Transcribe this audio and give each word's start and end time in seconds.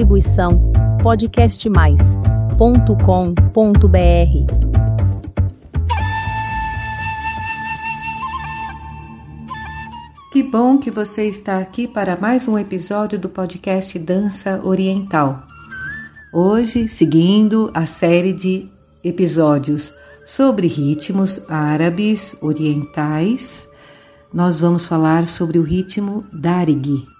Distribuição 0.00 0.72
podcastmais.com.br. 1.02 2.56
Que 10.32 10.42
bom 10.42 10.78
que 10.78 10.90
você 10.90 11.28
está 11.28 11.58
aqui 11.58 11.86
para 11.86 12.16
mais 12.16 12.48
um 12.48 12.58
episódio 12.58 13.18
do 13.18 13.28
podcast 13.28 13.98
Dança 13.98 14.58
Oriental. 14.64 15.42
Hoje, 16.32 16.88
seguindo 16.88 17.70
a 17.74 17.84
série 17.84 18.32
de 18.32 18.70
episódios 19.04 19.92
sobre 20.24 20.66
ritmos 20.66 21.42
árabes 21.46 22.34
orientais, 22.40 23.68
nós 24.32 24.58
vamos 24.58 24.86
falar 24.86 25.26
sobre 25.26 25.58
o 25.58 25.62
ritmo 25.62 26.24
Darigi. 26.32 27.19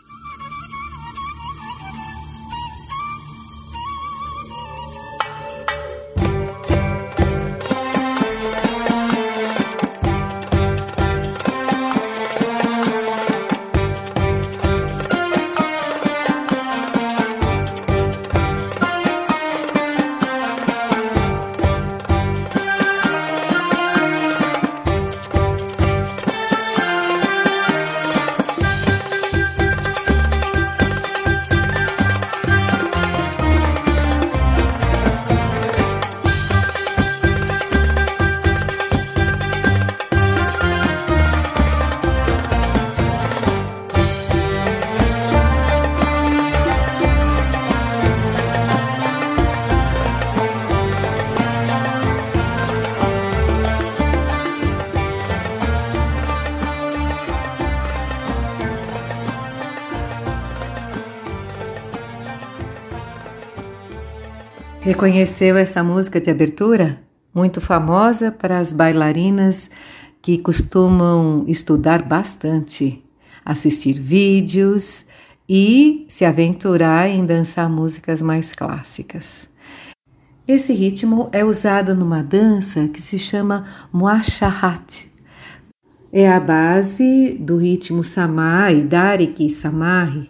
Reconheceu 64.91 65.57
essa 65.57 65.85
música 65.85 66.21
de 66.21 66.33
abertura? 66.33 67.01
Muito 67.33 67.61
famosa 67.61 68.33
para 68.33 68.59
as 68.59 68.73
bailarinas 68.73 69.71
que 70.21 70.37
costumam 70.37 71.45
estudar 71.47 72.03
bastante, 72.03 73.01
assistir 73.45 73.93
vídeos 73.93 75.05
e 75.49 76.07
se 76.09 76.25
aventurar 76.25 77.09
em 77.09 77.25
dançar 77.25 77.71
músicas 77.71 78.21
mais 78.21 78.51
clássicas. 78.51 79.49
Esse 80.47 80.73
ritmo 80.73 81.29
é 81.31 81.45
usado 81.45 81.95
numa 81.95 82.21
dança 82.21 82.89
que 82.89 83.01
se 83.01 83.17
chama 83.17 83.67
Muashahat. 83.93 85.09
É 86.13 86.29
a 86.29 86.41
base 86.41 87.39
do 87.39 87.57
ritmo 87.59 88.03
Samai, 88.03 88.81
Darik 88.81 89.47
e 89.47 89.51
Samari. 89.51 90.29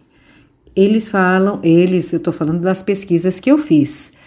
Eles 0.77 1.09
falam, 1.09 1.61
eles, 1.63 2.13
eu 2.13 2.19
estou 2.19 2.33
falando 2.33 2.61
das 2.61 2.83
pesquisas 2.83 3.41
que 3.41 3.51
eu 3.51 3.57
fiz. 3.57 4.20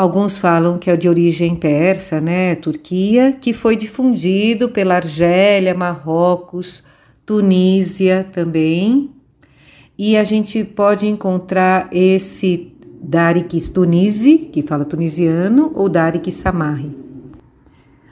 Alguns 0.00 0.38
falam 0.38 0.78
que 0.78 0.90
é 0.90 0.96
de 0.96 1.10
origem 1.10 1.54
persa, 1.54 2.22
né, 2.22 2.54
Turquia, 2.54 3.36
que 3.38 3.52
foi 3.52 3.76
difundido 3.76 4.70
pela 4.70 4.94
Argélia, 4.94 5.74
Marrocos, 5.74 6.82
Tunísia 7.26 8.26
também. 8.32 9.10
E 9.98 10.16
a 10.16 10.24
gente 10.24 10.64
pode 10.64 11.06
encontrar 11.06 11.90
esse 11.92 12.72
Darik 12.98 13.60
Tunisi, 13.68 14.38
que 14.38 14.62
fala 14.62 14.86
tunisiano, 14.86 15.70
ou 15.74 15.86
Darik 15.86 16.32
Samarri. 16.32 16.96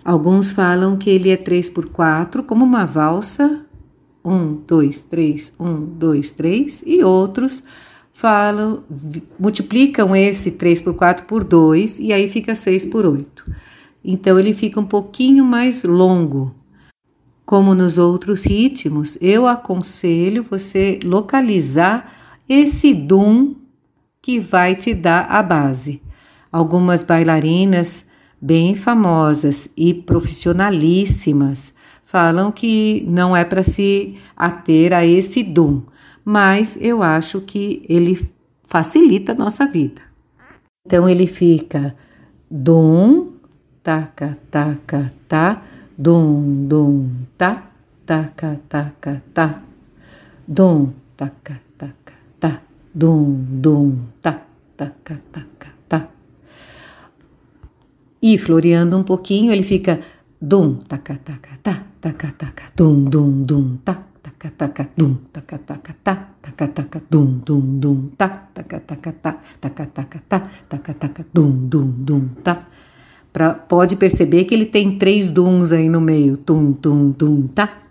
Alguns 0.05 0.53
falam 0.53 0.95
que 0.95 1.09
ele 1.09 1.31
é 1.31 1.39
3 1.39 1.71
por 1.71 1.89
4 1.89 2.43
como 2.43 2.67
uma 2.67 2.85
valsa, 2.85 3.65
1, 4.23 4.59
2, 4.67 5.01
3, 5.01 5.55
1, 5.59 5.85
2, 5.97 6.31
3, 6.33 6.85
e 6.87 7.03
outros 7.03 7.65
falam, 8.19 8.83
multiplicam 9.39 10.15
esse 10.17 10.51
3 10.51 10.81
por 10.81 10.95
4 10.95 11.25
por 11.25 11.45
2 11.45 12.01
e 12.01 12.13
aí 12.13 12.29
fica 12.29 12.53
6 12.53 12.87
por 12.87 13.07
8. 13.07 13.49
Então 14.05 14.37
ele 14.37 14.53
fica 14.53 14.81
um 14.81 14.85
pouquinho 14.85 15.45
mais 15.45 15.85
longo. 15.85 16.53
Como 17.47 17.77
nos 17.77 17.97
outros 17.97 18.43
ritmos, 18.43 19.17
eu 19.21 19.47
aconselho 19.47 20.43
você 20.43 20.99
localizar 21.05 22.13
esse 22.49 22.93
dum 22.93 23.55
que 24.21 24.41
vai 24.41 24.75
te 24.75 24.95
dar 24.95 25.27
a 25.31 25.41
base. 25.41 26.03
Algumas 26.51 27.05
bailarinas 27.05 28.09
bem 28.43 28.75
famosas 28.75 29.71
e 29.77 29.95
profissionalíssimas 29.95 31.73
falam 32.05 32.51
que 32.51 33.07
não 33.09 33.37
é 33.37 33.45
para 33.45 33.63
se 33.63 34.17
ater 34.37 34.93
a 34.93 35.07
esse 35.07 35.45
dum 35.45 35.83
mas 36.31 36.77
eu 36.79 37.03
acho 37.03 37.41
que 37.41 37.83
ele 37.89 38.31
facilita 38.63 39.33
a 39.33 39.35
nossa 39.35 39.65
vida. 39.65 40.03
Então 40.85 41.09
ele 41.09 41.27
fica 41.27 41.97
dum, 42.51 43.33
taca, 43.83 44.37
taca, 44.51 45.11
tá, 45.27 45.63
dum, 45.97 46.67
dum, 46.69 47.09
tá, 47.39 47.71
taca, 48.05 48.61
taca, 48.69 49.23
tá, 49.33 49.63
dum, 50.47 50.93
taca, 51.17 51.63
taca, 51.79 52.13
tá, 52.39 52.61
dum, 52.95 53.47
dum, 53.49 53.99
tá, 54.21 54.43
taca, 54.77 55.19
taca, 55.33 55.73
tá. 55.89 56.11
E 58.21 58.37
floreando 58.37 58.99
um 58.99 59.03
pouquinho, 59.03 59.51
ele 59.51 59.63
fica 59.63 59.99
dum, 60.39 60.75
taca, 60.75 61.17
taca, 61.25 61.57
tá, 61.63 61.87
taca, 62.03 62.31
taca, 62.33 62.65
dum, 62.77 63.05
dum, 63.05 63.43
dum, 63.45 63.79
tá, 63.79 64.05
taca 64.29 64.51
taca 64.51 64.91
dum 64.97 65.15
taca 65.33 65.59
taca 65.59 65.97
tá 66.05 66.29
taca 66.43 66.69
taca 66.69 67.03
dum 67.11 67.41
dum 67.45 68.11
tá. 68.17 68.29
Taca 68.29 68.81
taca 68.81 69.13
tá 69.13 69.39
taca 69.61 69.87
taca 69.87 70.21
tá 70.29 70.43
taca 70.69 70.95
taca 70.95 71.27
dum 71.33 71.51
dum 71.51 72.29
tá. 72.43 72.69
Pra, 73.33 73.55
pode 73.55 73.97
perceber 73.97 74.45
que 74.45 74.55
ele 74.55 74.67
tem 74.67 74.99
três 74.99 75.31
dums 75.31 75.73
aí 75.73 75.89
no 75.89 76.01
meio 76.01 76.37
tum 76.37 76.73
tum 76.73 77.13
tum 77.13 77.47
tá. 77.47 77.83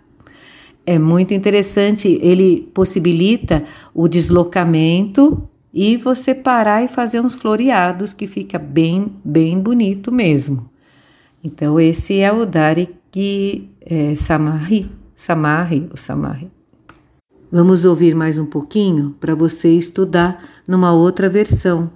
É 0.86 0.98
muito 0.98 1.34
interessante 1.34 2.18
ele 2.22 2.70
possibilita 2.72 3.64
o 3.92 4.08
deslocamento 4.08 5.48
e 5.72 5.96
você 5.96 6.34
parar 6.34 6.82
e 6.82 6.88
fazer 6.88 7.20
uns 7.20 7.34
floreados 7.34 8.12
que 8.14 8.26
fica 8.26 8.58
bem 8.58 9.12
bem 9.24 9.58
bonito 9.58 10.12
mesmo. 10.12 10.70
Então 11.42 11.78
esse 11.80 12.20
é 12.20 12.32
o 12.32 12.46
Dari 12.46 12.96
que 13.10 13.70
é, 13.80 14.14
Samarri 14.14 14.90
Samarre, 15.20 15.90
o 15.92 15.96
Samarre. 15.96 16.48
Vamos 17.50 17.84
ouvir 17.84 18.14
mais 18.14 18.38
um 18.38 18.46
pouquinho 18.46 19.16
para 19.18 19.34
você 19.34 19.68
estudar 19.68 20.44
numa 20.64 20.92
outra 20.92 21.28
versão 21.28 21.90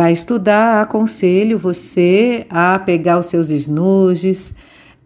Para 0.00 0.10
estudar, 0.10 0.80
aconselho 0.80 1.58
você 1.58 2.46
a 2.48 2.78
pegar 2.78 3.18
os 3.18 3.26
seus 3.26 3.50
esnuges 3.50 4.54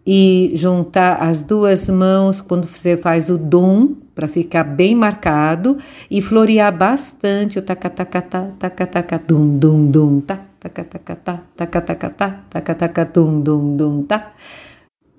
e 0.07 0.53
juntar 0.55 1.15
as 1.15 1.43
duas 1.43 1.89
mãos 1.89 2.39
quando 2.39 2.65
você 2.65 2.95
faz 2.95 3.29
o 3.29 3.37
dom 3.37 3.89
para 4.15 4.25
ficar 4.29 4.63
bem 4.63 4.95
marcado 4.95 5.77
e 6.09 6.21
florear 6.21 6.73
bastante 6.73 7.59
o 7.59 7.61
tacatacatá, 7.61 8.51
tacataca 8.57 9.19
dum 9.19 9.57
dum 9.57 9.85
dum 9.85 10.21
tá, 10.21 10.39
tacatacatá, 10.61 11.41
tacatacatá, 11.57 12.45
tacataca 12.49 13.03
dum 13.03 13.41
dum 13.41 13.75
dum 13.75 14.01
tá. 14.01 14.31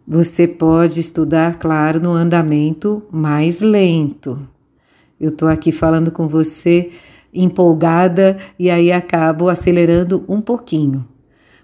Você 0.09 0.49
pode 0.49 1.01
estudar, 1.01 1.59
claro, 1.59 2.01
no 2.01 2.13
andamento 2.13 3.03
mais 3.13 3.61
lento. 3.61 4.41
Eu 5.21 5.29
estou 5.29 5.49
aqui 5.49 5.71
falando 5.71 6.11
com 6.11 6.27
você 6.27 6.93
empolgada 7.33 8.39
e 8.59 8.71
aí 8.71 8.91
acabo 8.91 9.49
acelerando 9.49 10.25
um 10.29 10.41
pouquinho. 10.41 11.07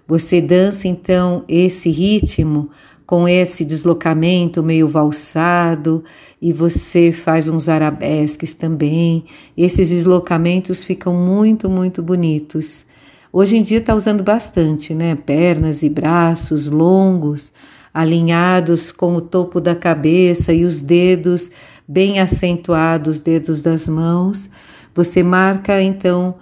Você 0.07 0.41
dança 0.41 0.87
então 0.87 1.43
esse 1.47 1.89
ritmo 1.89 2.69
com 3.05 3.27
esse 3.27 3.63
deslocamento 3.63 4.63
meio 4.63 4.87
valsado 4.87 6.03
e 6.41 6.51
você 6.51 7.11
faz 7.11 7.47
uns 7.47 7.69
arabesques 7.69 8.53
também. 8.53 9.25
Esses 9.55 9.89
deslocamentos 9.89 10.83
ficam 10.83 11.13
muito, 11.13 11.69
muito 11.69 12.01
bonitos. 12.01 12.85
Hoje 13.31 13.57
em 13.57 13.61
dia 13.61 13.79
está 13.79 13.95
usando 13.95 14.23
bastante, 14.23 14.93
né? 14.93 15.15
Pernas 15.15 15.83
e 15.83 15.89
braços 15.89 16.67
longos 16.67 17.51
alinhados 17.93 18.91
com 18.91 19.15
o 19.15 19.21
topo 19.21 19.61
da 19.61 19.75
cabeça 19.75 20.51
e 20.51 20.65
os 20.65 20.81
dedos 20.81 21.51
bem 21.87 22.19
acentuados, 22.19 23.19
dedos 23.19 23.61
das 23.61 23.87
mãos. 23.87 24.49
Você 24.93 25.23
marca 25.23 25.81
então 25.81 26.35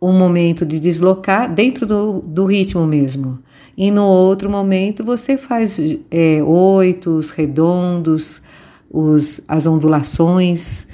um 0.00 0.12
momento 0.12 0.64
de 0.64 0.80
deslocar 0.80 1.52
dentro 1.52 1.86
do, 1.86 2.20
do 2.20 2.46
ritmo 2.46 2.86
mesmo. 2.86 3.38
E 3.76 3.90
no 3.90 4.04
outro 4.04 4.48
momento 4.48 5.04
você 5.04 5.36
faz 5.36 5.78
é, 6.10 6.42
oitos, 6.42 7.30
redondos, 7.30 8.42
os, 8.90 9.42
as 9.46 9.66
ondulações, 9.66 10.86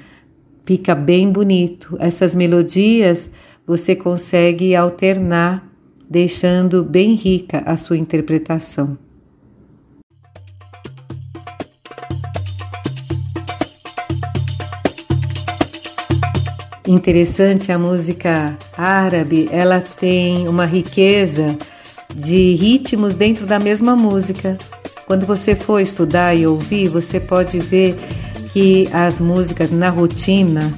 fica 0.65 0.95
bem 0.95 1.31
bonito. 1.31 1.97
Essas 1.99 2.35
melodias 2.35 3.33
você 3.67 3.97
consegue 3.97 4.75
alternar, 4.75 5.67
deixando 6.09 6.85
bem 6.85 7.15
rica 7.15 7.63
a 7.67 7.77
sua 7.77 7.97
interpretação. 7.97 8.99
Interessante 16.87 17.73
a 17.73 17.79
música 17.81 18.57
árabe, 18.79 19.49
ela 19.51 19.81
tem 19.81 20.47
uma 20.47 20.65
riqueza 20.65 21.59
de 22.15 22.55
ritmos 22.55 23.17
dentro 23.17 23.45
da 23.45 23.59
mesma 23.59 23.97
música. 23.97 24.57
Quando 25.05 25.27
você 25.27 25.57
for 25.57 25.81
estudar 25.81 26.37
e 26.37 26.47
ouvir, 26.47 26.89
você 26.89 27.19
pode 27.19 27.59
ver 27.59 27.99
que 28.53 28.89
as 28.93 29.21
músicas 29.21 29.73
na 29.73 29.91
rotina 29.91 30.73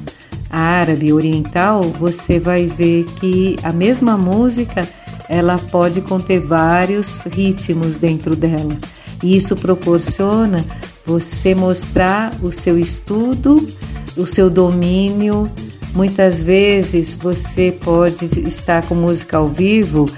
árabe 0.49 1.13
oriental, 1.13 1.83
você 1.83 2.41
vai 2.41 2.65
ver 2.65 3.05
que 3.21 3.57
a 3.63 3.71
mesma 3.71 4.17
música 4.17 4.89
ela 5.29 5.59
pode 5.59 6.01
conter 6.01 6.41
vários 6.41 7.25
ritmos 7.25 7.99
dentro 7.99 8.35
dela. 8.35 8.79
E 9.23 9.37
isso 9.37 9.55
proporciona 9.55 10.65
você 11.05 11.55
mostrar 11.55 12.33
o 12.43 12.51
seu 12.51 12.79
estudo, 12.79 13.69
o 14.17 14.25
seu 14.25 14.49
domínio 14.49 15.51
Muitas 15.95 16.43
vezes 16.43 17.15
você 17.15 17.73
pode 17.73 18.27
estar 18.47 18.83
com 18.83 18.95
música 18.95 19.39
ao 19.39 19.49
vivo 19.49 20.09